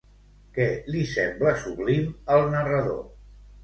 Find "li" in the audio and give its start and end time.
0.95-1.03